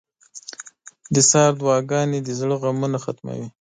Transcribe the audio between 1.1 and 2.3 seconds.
•د سهار دعاګانې د